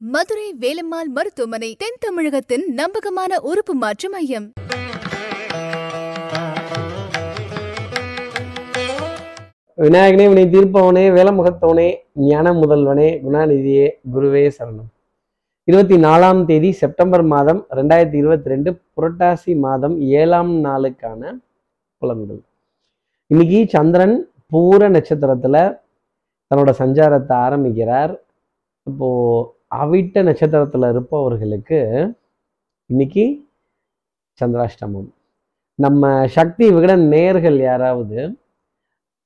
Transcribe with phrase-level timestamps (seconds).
[0.00, 4.46] மதுரை வேலம்மாள் மருத்துவமனை தென் தமிழகத்தின் நம்பகமான உறுப்பு மாற்று மையம்.
[9.78, 11.88] விநாயகனே வினை தீர்ப்பவனே வேலமுகத்தவனே
[12.26, 13.86] ஞான முதல்வனே குணாநிதியே
[14.16, 14.90] குருவே சரணம்.
[15.64, 21.34] இருபத்தி நாலாம் தேதி செப்டம்பர் மாதம் ரெண்டாயிரத்தி இருபத்தி ரெண்டு புரட்டாசி மாதம் ஏழாம் நாளுக்கான
[21.98, 22.42] புலன்கள்.
[23.30, 24.16] இன்னைக்கு சந்திரன்
[24.52, 25.56] பூர நட்சத்திரத்துல
[26.50, 28.14] தன்னோட சஞ்சாரத்தை ஆரம்பிக்கிறார்.
[28.86, 29.08] இப்போ
[29.76, 31.78] அவிட்ட நட்சத்திரத்தில் இருப்பவர்களுக்கு
[32.90, 33.24] இன்னைக்கு
[34.38, 35.08] சந்திராஷ்டமம்.
[35.78, 36.02] நம்ம
[36.36, 38.18] சக்தி விகட நேர்கள் யாராவது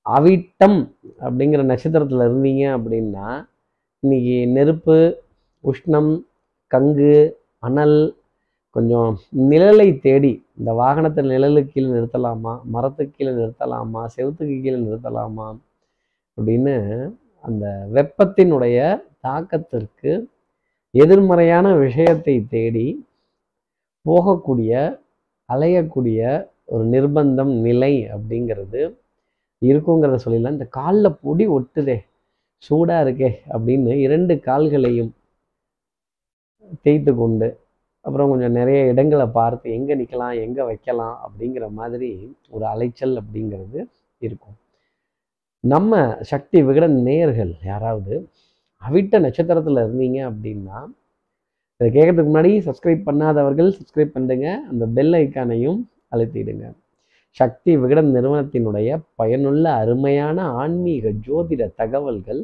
[0.06, 0.78] அவிட்டம்
[1.20, 3.26] அப்படிங்கிற நட்சத்திரத்தில் இருந்தீங்க அப்படின்னா
[4.02, 4.96] இன்னைக்கு நெருப்பு
[5.64, 6.12] உஷ்ணம்
[6.70, 7.14] கங்கு
[7.58, 7.98] அனல்
[8.76, 9.12] கொஞ்சம்
[9.50, 15.48] நிழலை தேடி இந்த வாகனத்தை நிழலுக்கு கீழே நிறுத்தலாமா மரத்துக்கு கீழே நிறுத்தலாமா செவுத்துக்கு கீழே நிறுத்தலாமா
[16.38, 16.74] அப்படின்னு
[17.44, 18.78] அந்த வெப்பத்தினுடைய
[19.20, 20.12] தாக்கத்திற்கு
[20.94, 22.86] எதிர்மறையான விஷயத்தை தேடி
[24.06, 24.72] போகக்கூடிய
[25.48, 26.20] அலையக்கூடிய
[26.72, 28.80] ஒரு நிர்பந்தம் நிலை அப்படிங்கிறது
[29.62, 30.56] இருக்குங்கிறத சொல்லிடலாம்.
[30.58, 31.96] இந்த காலில் பொடி ஒட்டுதே
[32.66, 35.12] சூடாக இருக்கே அப்படின்னு இரண்டு கால்களையும்
[36.84, 37.48] தேய்த்து கொண்டு
[38.04, 42.10] அப்புறம் கொஞ்சம் நிறைய இடங்களை பார்த்து எங்கே நிற்கலாம் எங்கே வைக்கலாம் அப்படிங்கிற மாதிரி
[42.54, 43.80] ஒரு அலைச்சல் அப்படிங்கிறது
[44.26, 44.56] இருக்கும்.
[45.64, 45.98] நம்ம
[46.30, 48.14] சக்தி விகடன் நேயர்கள் யாராவது
[48.82, 50.78] அவிட்ட நட்சத்திரத்தில் இருந்தீங்க அப்படின்னா
[51.80, 55.80] இதை கேட்கறதுக்கு முன்னாடி சப்ஸ்கிரைப் பண்ணாதவர்கள் சப்ஸ்கிரைப் பண்ணுங்க அந்த பெல் ஐக்கானையும்
[56.14, 56.64] அழுத்திடுங்க.
[57.36, 62.42] சக்தி விகடன் நிறுவனத்தினுடைய பயனுள்ள அருமையான ஆன்மீக ஜோதிட தகவல்கள்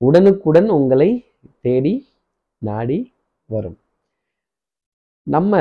[0.00, 1.10] உடனுக்குடன் உங்களை
[1.66, 1.94] தேடி
[2.62, 2.98] நாடி
[3.48, 3.78] வரும்.
[5.26, 5.54] நம்ம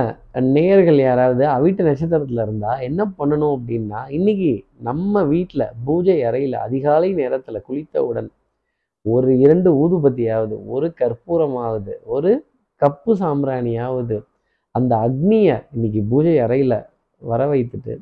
[0.57, 4.51] நேர்கள் யாராவது அவிட்ட நட்சத்திரத்தில் இருந்தால் என்ன பண்ணணும் அப்படின்னா இன்னைக்கு
[4.87, 8.29] நம்ம வீட்டில் பூஜை அறையில் அதிகாலை நேரத்தில் குளித்தவுடன்
[9.05, 12.31] ஒரு இரண்டு ஊதுபத்தியாவது ஒரு கற்பூரமாவது ஒரு
[12.81, 14.17] கப்பு சாம்பிராணியாவது
[14.75, 16.77] அந்த அக்னியை இன்னைக்கு பூஜை அறையில்
[17.21, 17.93] வர வைத்துட்டு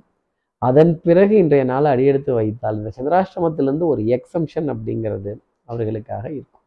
[0.62, 5.31] அதன் பிறகு இன்றைய நாளை அடியெடுத்து வைத்தால் இந்த சந்திராஷ்டமத்திலிருந்து ஒரு எக்ஸம்ஷன் அப்படிங்கிறது
[5.66, 6.63] அவர்களுக்காக இருக்கும்.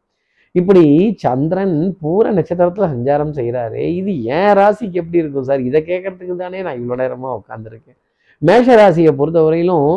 [0.55, 0.83] இப்படி
[1.23, 5.61] சந்திரன் பூர நட்சத்திரத்தில் சஞ்சாரம் செய்கிறாரு இது ஏன் ராசிக்கு எப்படி இருக்கும் சார்?
[5.69, 7.99] இதை கேட்கறதுக்கு தானே நான் இவ்வளோ நேரமாக உட்காந்துருக்கேன்
[8.41, 9.89] மேஷ ராசியை பொறுத்தவரையிலும்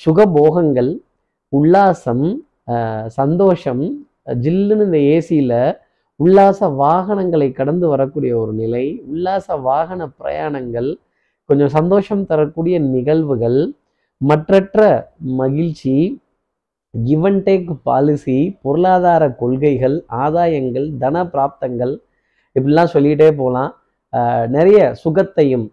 [0.00, 0.90] சுகபோகங்கள்
[1.52, 2.24] உல்லாசம்
[3.18, 3.82] சந்தோஷம்
[4.44, 5.60] ஜில்லுன்னு இந்த ஏசியில்
[6.20, 10.90] உல்லாச வாகனங்களை கடந்து வரக்கூடிய ஒரு நிலை உல்லாச வாகன பிரயாணங்கள்
[11.48, 13.60] கொஞ்சம் சந்தோஷம் தரக்கூடிய நிகழ்வுகள்
[14.20, 14.80] மற்றற்ற
[15.40, 15.94] மகிழ்ச்சி
[16.94, 21.94] கிவ் அண்ட் டேக் பாலிசி பொருளாதார கொள்கைகள் ஆதாயங்கள் தன பிராப்தங்கள்
[22.56, 23.72] இப்படிலாம் சொல்லிக்கிட்டே போகலாம்.
[24.56, 25.66] நிறைய சுகத்தையும்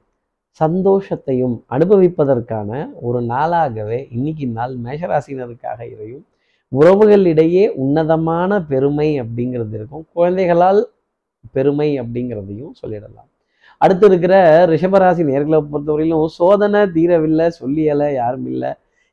[0.59, 2.69] சந்தோஷத்தையும் அனுபவிப்பதற்கான
[3.07, 6.25] ஒரு நாளாகவே இன்னைக்கு நாள் மேஷராசினருக்காக இறையும்.
[6.71, 10.05] உறவுகளிடையே உன்னதமான பெருமை அப்படிங்கிறது இருக்கும்.
[10.17, 10.81] குழந்தைகளால்
[11.55, 13.29] பெருமை அப்படிங்கிறதையும் சொல்லிடலாம்.
[13.81, 14.35] அடுத்து இருக்கிற
[14.71, 18.71] ரிஷபராசி நேர்களை பொறுத்தவரையிலும் சோதனை தீரவில்லை சொல்லியலை யாரும் இல்லை.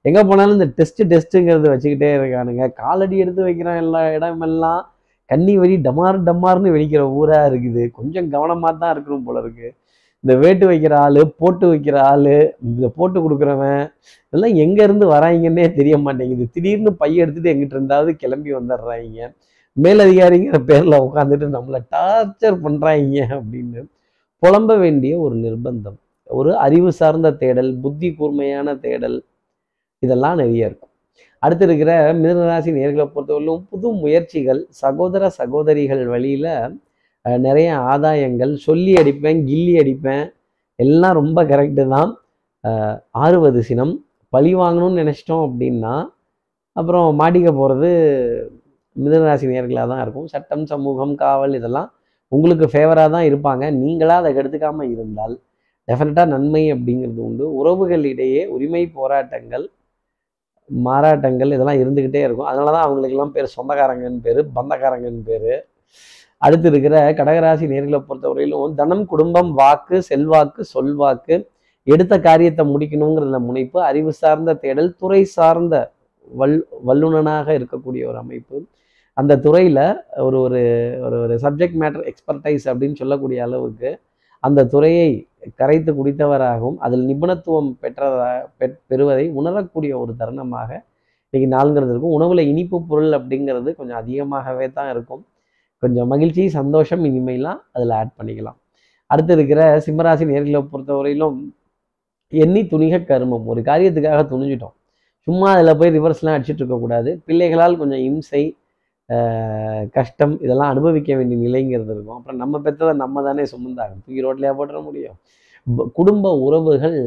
[0.09, 2.65] எங்கே போனாலும் இந்த டெஸ்ட் டெஸ்ட்டுங்கிறது வச்சுக்கிட்டே இருக்கானுங்க.
[2.81, 4.83] காலடி எடுத்து வைக்கிறான் எல்லா இடமெல்லாம்
[5.31, 7.85] கன்னி வெடி டமார் டமார்னு வெடிக்கிற ஊராக இருக்குது.
[7.99, 9.71] கொஞ்சம் கவனமாக தான் இருக்கணும் போல இருக்குது
[10.25, 12.35] இந்த வேட்டு வைக்கிற ஆள் போட்டு வைக்கிற ஆள்
[12.67, 13.83] இந்த போட்டு கொடுக்குறவன்
[14.29, 16.45] இதெல்லாம் எங்கேருந்து வராங்கன்னே தெரிய மாட்டேங்குது.
[16.55, 19.29] திடீர்னு பைய எடுத்துகிட்டு எங்கிட்ட இருந்தாவது கிளம்பி வந்துடுறாங்க.
[19.77, 23.83] மேலதிகாரிங்கிற பேரில் உட்காந்துட்டு நம்மளை டார்ச்சர் பண்ணுறாங்க அப்படின்னு
[24.43, 25.99] புலம்ப வேண்டிய ஒரு நிர்பந்தம்.
[26.31, 29.19] ஒரு அறிவு சார்ந்த தேடல் புத்தி கூர்மையான தேடல்
[30.03, 30.93] இதெல்லாம் நிறைய இருக்கும்.
[31.43, 31.93] அடுத்து இருக்கிற
[32.23, 36.51] மிதனராசி நேர்களை பொறுத்தவரையிலும் புது முயற்சிகள் சகோதர சகோதரிகள் வழியில்
[37.47, 40.25] நிறைய ஆதாயங்கள் சொல்லி அடிப்பேன் கில்லி அடிப்பேன்.
[40.79, 42.11] எல்லாம் ரொம்ப கரெக்டு தான்.
[43.25, 43.95] ஆறுவது சினம்.
[44.35, 45.95] பழி வாங்கணும்னு நினச்சிட்டோம் அப்படின்னா
[46.77, 47.91] அப்புறம் மாட்டிக்க போகிறது
[48.97, 50.29] மிதனராசி நேர்களாக தான் இருக்கும்.
[50.33, 51.89] சட்டம் சமூகம் காவல் இதெல்லாம்
[52.33, 53.65] உங்களுக்கு ஃபேவராக தான் இருப்பாங்க.
[53.83, 55.35] நீங்களாக அதை கெடுத்துக்காமல் இருந்தால்
[55.89, 57.45] டெஃபினட்டாக நன்மை அப்படிங்கிறது உண்டு.
[57.61, 59.65] உறவுகளிடையே உரிமை போராட்டங்கள்
[60.71, 62.49] மாறாட்டங்கள் இதெல்லாம் இருந்துக்கிட்டே இருக்கும்.
[62.51, 65.53] அதனால தான் அவங்களுக்கெல்லாம் பேர் சொந்தக்காரங்கன்னு பேர் பந்தக்காரங்கன்னு பேர்.
[66.43, 71.35] அடுத்து இருக்கிற கடகராசி நேர்களை பொறுத்தவரையிலும் தனம் குடும்பம் வாக்கு செல்வாக்கு சொல்வாக்கு
[71.87, 75.75] எடுத்த காரியத்தை முடிக்கணுங்கிறதுல முனைப்பு அறிவு சார்ந்த தேடல் துறை சார்ந்த
[76.31, 76.57] வல்
[76.89, 78.57] வல்லுனனாக இருக்கக்கூடிய ஒரு அமைப்பு.
[79.17, 79.85] அந்த துறையில்
[80.27, 80.61] ஒரு ஒரு
[81.07, 83.91] ஒரு ஒரு சப்ஜெக்ட் மேட்டர் எக்ஸ்பர்டைஸ் அப்படின்னு சொல்லக்கூடிய அளவுக்கு
[84.45, 85.11] அந்த துறையை
[85.61, 88.29] கரைத்து குடித்தவராகவும் அதில் நிபுணத்துவம் பெற்றதா
[88.61, 90.71] பெற் பெறுவதை உணரக்கூடிய ஒரு தருணமாக
[91.27, 92.17] இன்னைக்கு நாளுங்கிறது இருக்கும்.
[92.19, 95.23] உணவில் இனிப்பு பொருள் அப்படிங்கிறது கொஞ்சம் அதிகமாகவே தான் இருக்கும்.
[95.85, 98.59] கொஞ்சம் மகிழ்ச்சி சந்தோஷம் இனிமையெல்லாம் அதில் ஆட் பண்ணிக்கலாம்.
[99.11, 101.39] அடுத்து இருக்கிற சிம்மராசி நேர்களை பொறுத்தவரையிலும்
[102.33, 103.47] எண்ணி துணிக கருமம்.
[103.53, 104.75] ஒரு காரியத்துக்காக துணிஞ்சிட்டோம்.
[105.27, 108.43] சும்மா அதில் போய் ரிவர்ஸ்லாம் அடிச்சுட்டு இருக்கக்கூடாது பிள்ளைகளால் கொஞ்சம் இம்சை
[109.97, 112.19] கஷ்டம் இதெல்லாம் அனுபவிக்க வேண்டிய நிலைங்கிறது இருக்கும்.
[112.19, 115.17] அப்புறம் நம்ம பெற்றதை நம்ம தானே சுமந்தாங்க தூக்கி ரோட்லையா போட்டுற முடியும்.
[115.99, 116.99] குடும்ப உறவுகள்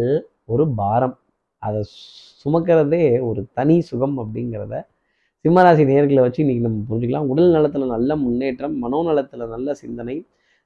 [0.54, 1.16] ஒரு பாரம்.
[1.62, 1.80] அதை
[2.44, 4.76] சுமக்கிறதே ஒரு தனி சுகம் அப்படிங்கிறத
[5.46, 7.28] சிம்மராசி நேர்களை வச்சு இன்னைக்கு நம்ம புரிஞ்சுக்கலாம்.
[7.32, 10.16] உடல் நலத்தில் நல்ல முன்னேற்றம் மனோநலத்தில் நல்ல சிந்தனை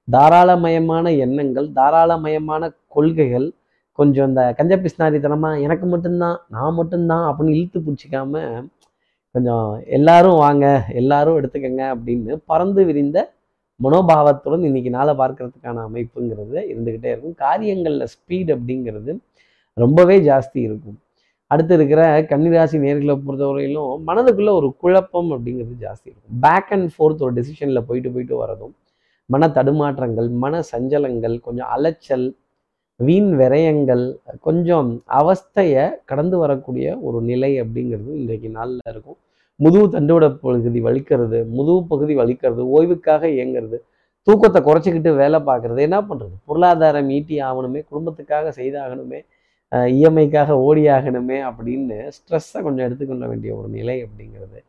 [0.08, 3.48] தாராளமயமான எண்ணங்கள் தாராளமயமான கொள்கைகள்
[4.00, 8.44] கொஞ்சம் இந்த கஞ்ச பிஸ்னாரித்தனமாக எனக்கு மட்டும்தான் நான் மட்டும்தான் அப்படின்னு இழுத்து பிடிச்சிக்காம
[9.36, 10.66] கொஞ்சம் எல்லாரும் வாங்க
[11.02, 13.18] எல்லாரும் எடுத்துக்கங்க அப்படின்னு பறந்து விரிந்த
[13.80, 17.38] மனோபாவத்துடன் இன்னைக்கு நாளை பார்க்கறதுக்கான அமைப்புங்கிறது இருந்துக்கிட்டே இருக்கும்.
[17.46, 19.12] காரியங்களில் ஸ்பீட் அப்படிங்கிறது
[19.78, 20.98] ரொம்பவே ஜாஸ்தி இருக்கும்.
[21.52, 22.02] அடுத்து இருக்கிற
[22.32, 26.38] கன்னிராசி நேர்களை பொறுத்தவரையிலும் மனதுக்குள்ள ஒரு குழப்பம் அப்படிங்கிறது ஜாஸ்தி இருக்கும்.
[26.46, 28.74] பேக் அண்ட் ஃபோர்த் ஒரு டெசிஷனில் போயிட்டு போயிட்டு வரதும்
[29.30, 32.28] மன தடுமாற்றங்கள் மன சஞ்சலங்கள் கொஞ்சம் அலைச்சல்
[33.00, 34.06] வீண் விரயங்கள்
[34.48, 34.90] கொஞ்சம்
[35.20, 39.18] அவஸ்தையை கடந்து வரக்கூடிய ஒரு நிலை அப்படிங்கிறது இன்றைக்கு நாளில் இருக்கும்.
[39.60, 43.78] முதுகு தண்டுவட பகுதி வலிக்கிறது முதுகு பகுதி வலிக்கிறது ஓய்வுக்காக இயங்குறது
[44.28, 49.20] தூக்கத்தை குறைச்சிக்கிட்டு வேலை பார்க்குறது என்ன பண்ணுறது பொருளாதாரம் ஈட்டி ஆகணுமே குடும்பத்துக்காக செய்தாகணுமே
[49.72, 54.60] இஎம்ஐக்காக ஓடி ஆகணுமே அப்படின்னு ஸ்ட்ரெஸ்ஸை கொஞ்சம் எடுத்துக்கொள்ள வேண்டிய ஒரு நிலை அப்படிங்கிறது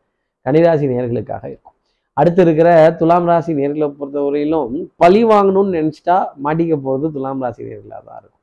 [0.45, 1.75] கனிராசி நேர்களுக்காக இருக்கும்.
[2.17, 2.69] அடுத்து இருக்கிற
[2.99, 8.39] துலாம் ராசி நேர்களை பொறுத்தவரையிலும் பழி வாங்கணும்னு நினச்சிட்டா மாட்டிக்க போகிறது துலாம் ராசி நேர்களாக தான் இருக்கும்.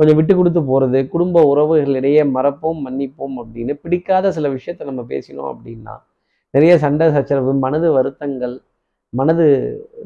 [0.00, 5.94] கொஞ்சம் விட்டு கொடுத்து போகிறது குடும்ப உறவுகளிடையே மறப்போம் மன்னிப்போம் அப்படின்னு பிடிக்காத சில விஷயத்த நம்ம பேசினோம் அப்படின்னா
[6.54, 8.54] நிறைய சண்டை சச்சரவு மனது வருத்தங்கள்
[9.12, 9.46] மனது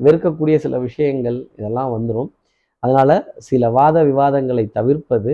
[0.04, 2.30] வெறுக்கக்கூடிய சில விஷயங்கள் இதெல்லாம் வந்துடும்
[2.82, 3.16] அதனால்
[3.48, 5.32] சில வாத விவாதங்களை தவிர்ப்பது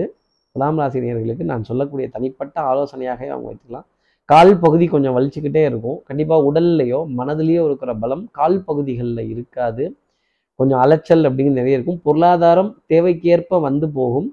[0.55, 3.85] துலாம் ராசி நேயர்களுக்கு நான் சொல்லக்கூடிய தனிப்பட்ட ஆலோசனையாக அவங்க வைத்துக்கலாம்.
[4.29, 5.97] கால் பகுதி கொஞ்சம் வலிச்சுக்கிட்டே இருக்கும்.
[6.09, 9.85] கண்டிப்பாக உடல்லையோ மனதிலேயோ இருக்கிற பலம் கால் பகுதிகளில் இருக்காது.
[10.59, 11.99] கொஞ்சம் அலைச்சல் அப்படிங்கிறது நிறைய இருக்கும்.
[12.05, 14.29] பொருளாதாரம் தேவைக்கேற்ப வந்து போகும்.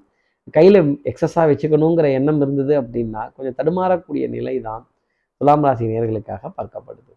[0.57, 0.79] கையில்
[1.11, 4.83] எக்ஸஸாக வச்சுக்கணுங்கிற எண்ணம் இருந்தது அப்படின்னா கொஞ்சம் தடுமாறக்கூடிய நிலை தான்
[5.41, 7.11] துலாம் ராசி நேர்களுக்காக பார்க்கப்படுது.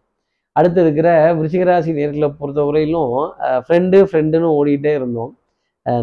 [0.55, 3.15] அடுத்து இருக்கிற விருச்சிகராசி நேர்களை பொறுத்தவரையிலும்
[3.65, 5.33] ஃப்ரெண்டு ஃப்ரெண்டுன்னு ஓடிட்டே இருந்தோம்.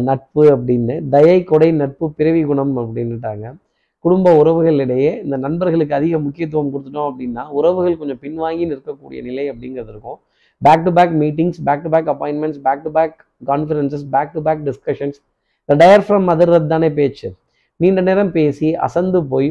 [0.07, 3.45] நட்பு அப்படின்னு தயை கொடை நட்பு பிறவி குணம் அப்படின்னுட்டாங்க.
[3.99, 10.19] குடும்ப உறவுகளிடையே இந்த நண்பர்களுக்கு அதிக முக்கியத்துவம் கொடுத்துட்டோம் அப்படின்னா உறவுகள் கொஞ்சம் பின்வாங்கி நிற்கக்கூடிய நிலை அப்படிங்கிறது இருக்கும்.
[10.61, 13.15] Back to back meetings back to back appointments back to back
[13.51, 15.17] conferences back to back discussions
[15.69, 17.29] இந்த டயர் ஃப்ரம் மதர் தானே பேச்சு.
[17.75, 19.49] நீண்ட நேரம் பேசி அசந்து போய்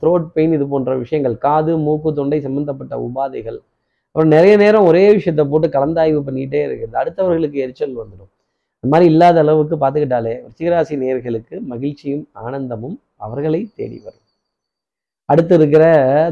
[0.00, 3.58] த்ரோட் பெயின் இது போன்ற விஷயங்கள் காது மூக்கு தொண்டை சம்பந்தப்பட்ட உபாதைகள்.
[4.06, 8.30] அப்புறம் நிறைய நேரம் ஒரே விஷயத்தை போட்டு கலந்தாய்வு பண்ணிகிட்டே இருக்குது அடுத்தவர்களுக்கு எரிச்சல் வந்துடும்.
[8.84, 14.24] இந்த மாதிரி இல்லாத அளவுக்கு பார்த்துக்கிட்டாலே ரிச்சிகராசி நேர்களுக்கு மகிழ்ச்சியும் ஆனந்தமும் அவர்களை தேடி வரும்.
[15.28, 15.84] அடுத்து இருக்கிற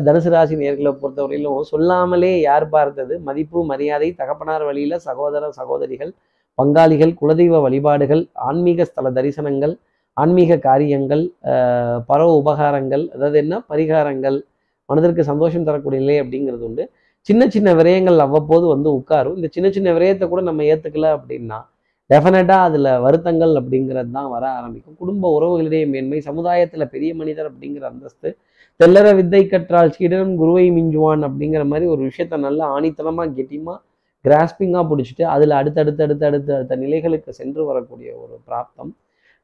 [0.07, 3.15] தனுசு ராசி நேர்களை பொறுத்தவரையிலும் சொல்லாமலே யார் பார்த்தது?
[3.29, 6.13] மதிப்பு மரியாதை தகப்பனார் வழியில சகோதர சகோதரிகள்
[6.59, 9.75] பங்காளிகள் குலதெய்வ வழிபாடுகள் ஆன்மீக ஸ்தல தரிசனங்கள்
[10.17, 13.55] ஆன்மீக காரியங்கள் ஆஹ் பரவ உபகாரங்கள் அதாவது என்ன?
[13.73, 14.39] பரிகாரங்கள்
[14.89, 16.85] மனதிற்கு சந்தோஷம் தரக்கூடிய நிலை அப்படிங்கிறது உண்டு.
[17.29, 19.37] சின்ன சின்ன விரயங்கள் அவ்வப்போது வந்து உட்காரும்.
[19.39, 21.61] இந்த சின்ன சின்ன விரயத்தை கூட நம்ம ஏற்றுக்கல அப்படின்னா
[22.11, 24.97] டெஃபினட்டாக அதில் வருத்தங்கள் அப்படிங்கிறது தான் வர ஆரம்பிக்கும்.
[25.03, 28.31] குடும்ப உறவுகளிடையே மேன்மை சமுதாயத்தில் பெரிய மனிதர் அப்படிங்கிற அந்தஸ்து
[28.81, 33.79] தெல்லற வித்தை கற்றால் சீடன் குருவை மிஞ்சுவான் அப்படிங்கிற மாதிரி ஒரு விஷயத்த நல்லா ஆணித்தனமாக கெட்டியமாக
[34.25, 38.91] கிராஸ்பிங்காக பிடிச்சிட்டு அதில் அடுத்தடுத்து அடுத்து அடுத்து அடுத்த நிலைகளுக்கு சென்று வரக்கூடிய ஒரு பிராப்தம்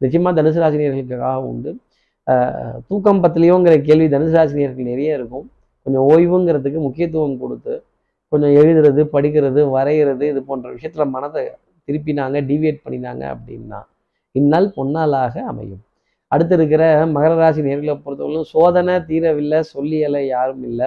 [0.00, 1.70] நிச்சயமாக தனுசு ராசினியர்களுக்காக உண்டு.
[2.88, 5.46] தூக்கம் பத்திலையோங்கிற கேள்வி தனுசு ராசினியர்கள் நிறைய இருக்கும்.
[5.86, 7.74] கொஞ்சம் ஓய்வுங்கிறதுக்கு முக்கியத்துவம் கொடுத்து
[8.32, 11.44] கொஞ்சம் எழுதுறது படிக்கிறது வரைகிறது இது போன்ற விஷயத்தில் மனதை
[11.88, 13.80] திருப்பினாங்க டிவியேட் பண்ணினாங்க அப்படின்னா
[14.34, 15.82] இந்நாள் பொன்னாளாக அமையும்.
[16.32, 16.82] அடுத்து இருக்கிற
[17.14, 20.86] மகர ராசி நேர்களை பொறுத்தவரைக்கும் சோதனை தீரவில்லை சொல்லியலை யாரும் இல்லை.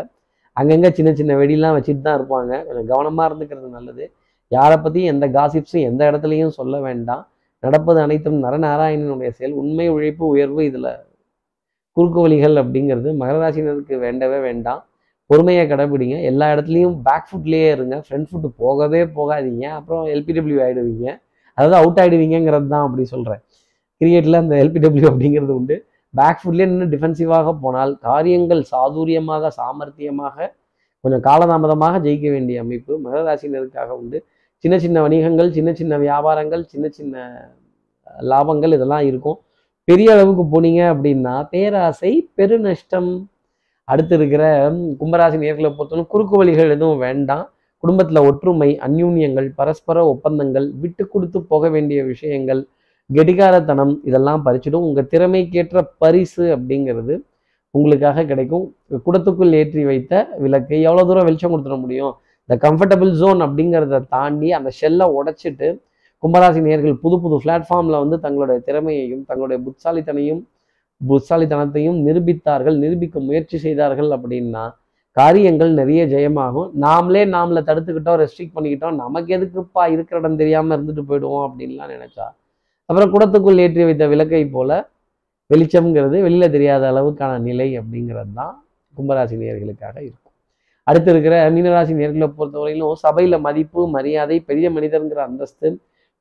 [0.58, 2.52] அங்கங்கே சின்ன சின்ன வெடிலாம் வச்சுட்டு தான் இருப்பாங்க.
[2.68, 4.06] கொஞ்சம் கவனமாக இருந்துக்கிறது நல்லது.
[4.52, 7.24] யாரை பற்றியும் எந்த காசிப்ஸும் எந்த இடத்துலையும் சொல்ல வேண்டாம்.
[7.64, 9.56] நடப்பது அனைத்தும் நரநாராயணனுடைய செயல்.
[9.62, 10.92] உண்மை உழைப்பு உயர்வு இதில்
[11.98, 14.82] குறுக்கு வழிகள் அப்படிங்கிறது மகர ராசினருக்கு வேண்டவே வேண்டாம்.
[15.30, 16.16] பொறுமையை கடைபிடிங்க.
[16.30, 17.96] எல்லா இடத்துலையும் பேக் ஃபுட்லேயே இருங்க.
[18.06, 19.66] ஃப்ரண்ட் ஃபுட்டு போகவே போகாதீங்க.
[19.80, 21.08] அப்புறம் எல்பிடபிள்யூ ஆகிடுவீங்க
[21.58, 23.42] அதாவது அவுட் ஆகிடுவீங்கிறது தான் அப்படி சொல்கிறேன்
[24.02, 25.76] கிரிக்கெட்டில் அந்த எல்பிடபிள்யூ அப்படிங்கிறது உண்டு.
[26.14, 30.48] பேக் ஃபுட்லேயே நின்று டிஃபென்சிவாக போனால் காரியங்கள் சாதுரியமாக சாமர்த்தியமாக
[31.04, 34.18] கொஞ்சம் காலதாமதமாக ஜெயிக்க வேண்டிய அமைப்பு மகராசினருக்காக உண்டு.
[34.64, 37.16] சின்ன சின்ன வணிகங்கள் சின்ன சின்ன வியாபாரங்கள் சின்ன சின்ன
[38.32, 39.38] லாபங்கள் இதெல்லாம் இருக்கும்.
[39.88, 43.12] பெரிய அளவுக்கு போனீங்க அப்படின்னா பேராசை பெருநஷ்டம்
[43.92, 44.44] அடுத்து இருக்கிற
[45.00, 47.46] கும்பராசி நேர்களை பொறுத்தவரை குறுக்கு வழிகள் எதுவும் வேண்டாம்.
[47.84, 52.62] குடும்பத்தில் ஒற்றுமை அந்யூன்யங்கள் பரஸ்பர ஒப்பந்தங்கள் விட்டு கொடுத்து போக வேண்டிய விஷயங்கள்
[53.10, 54.86] கெடிகாரத்தனம் இதெல்லாம் பறிச்சிடும்.
[54.88, 57.14] உங்கள் திறமைக்கேற்ற பரிசு அப்படிங்கிறது
[57.76, 58.66] உங்களுக்காக கிடைக்கும்.
[59.06, 62.14] குடத்துக்குள் ஏற்றி வைத்த விளக்கு எவ்வளோ தூரம் வெளிச்சம் கொடுத்துட முடியும்?
[62.50, 65.68] இந்த கம்ஃபர்டபுள் ஜோன் அப்படிங்கிறத தாண்டி அந்த ஷெல்லை உடைச்சிட்டு
[66.24, 70.42] கும்பராசி நேர்கள் புது புது பிளாட்ஃபார்மில் வந்து தங்களுடைய திறமையையும் தங்களுடைய புத்தாலித்தனையும்
[71.02, 74.64] புத்தாலித்தனத்தையும் நிரூபித்தார்கள் நிரூபிக்க முயற்சி செய்தார்கள் அப்படின்னா
[75.18, 76.70] காரியங்கள் நிறைய ஜெயமாகும்.
[76.86, 78.96] நாமளே நாமளை தடுத்துக்கிட்டோம் ரெஸ்ட்ரிக்ட் பண்ணிக்கிட்டோம்.
[79.04, 82.28] நமக்கு எதுக்குப்பா இருக்கிற இடம் தெரியாமல் இருந்துட்டு போயிடுவோம் அப்படின்லாம் நினைச்சா
[82.90, 84.80] அப்புறம் குடத்துக்குள் ஏற்றி வைத்த விளக்கை போல
[85.50, 88.54] வெளிச்சம்ங்கிறது வெளியில் தெரியாத அளவுக்கான நிலை அப்படிங்கிறது தான்
[88.98, 90.34] கும்பராசி நேர்களுக்காக இருக்கும்.
[90.88, 95.70] அடுத்து இருக்கிற மீனராசி நேர்களை பொறுத்தவரையிலும் சபையில மதிப்பு மரியாதை பெரிய மனிதர்ங்கிற அந்தஸ்து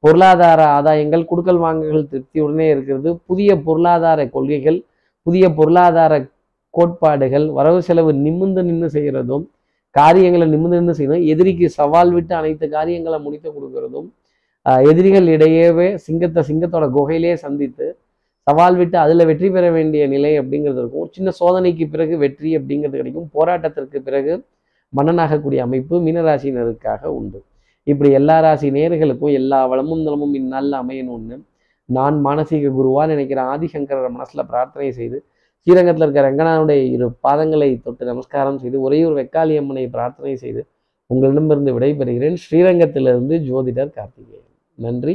[0.05, 3.11] பொருளாதார ஆதாயங்கள் குடுக்கல் வாங்குகள் திருப்தியுடனே இருக்கிறது.
[3.27, 4.79] புதிய பொருளாதார கொள்கைகள்
[5.27, 6.13] புதிய பொருளாதார
[6.75, 9.45] கோட்பாடுகள் வரவு செலவு நிமிர்ந்து நின்று செய்கிறதும்
[9.95, 14.09] காரியங்களை நிமிர்ந்து நின்று செய்யணும் எதிரிக்கு சவால் விட்டு அனைத்து காரியங்களை முடித்து கொடுக்கறதும்
[14.67, 17.87] ஆஹ் எதிரிகள் இடையவே சிங்கத்தை சிங்கத்தோட குகையிலே சந்தித்து
[18.47, 21.01] சவால் விட்டு அதில் வெற்றி பெற வேண்டிய நிலை அப்படிங்கிறது இருக்கும்.
[21.01, 23.29] ஒரு சின்ன சோதனைக்கு பிறகு வெற்றி அப்படிங்கிறது கிடைக்கும்.
[23.35, 24.35] போராட்டத்திற்கு பிறகு
[24.93, 27.41] மன்னனாகக்கூடிய அமைப்பு மீனராசினருக்காக உண்டு.
[27.89, 31.37] இப்படி எல்லா ராசி நேர்களுக்கும் எல்லா வளமும் நலமும் இந்நாளில் அமையணும்னு
[31.89, 35.19] நான் மானசீக குருவா நினைக்கிற ஆதிசங்கர மனசுல பிரார்த்தனை செய்து
[35.67, 40.63] ஸ்ரீரங்கத்தில் இருக்கிற ரங்கனாவுடைய இரு பாதங்களை தொட்டு நமஸ்காரம் செய்து ஒரே ஒரு வெக்காளி அம்மனை பிரார்த்தனை செய்து
[41.11, 42.37] உங்களிடமிருந்து விடைபெறுகிறேன்.
[42.45, 44.47] ஸ்ரீரங்கத்திலிருந்து ஜோதிடர் கார்த்திகேயன்.
[44.79, 45.15] நன்றி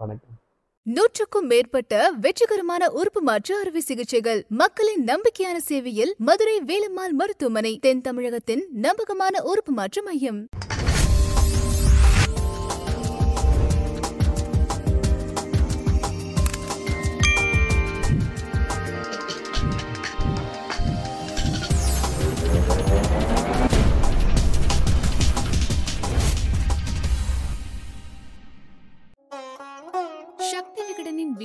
[0.00, 0.34] வணக்கம்.
[0.86, 1.94] நூற்றுக்கும் மேற்பட்ட
[2.24, 9.74] வெற்றிகரமான உறுப்பு மாற்று அறுவை சிகிச்சைகள் மக்களின் நம்பிக்கையான சேவையில் மதுரை வேலம்மாள் மருத்துவமனை தென் தமிழகத்தின் நம்பகமான உறுப்பு
[9.80, 10.40] மாற்று மையம்.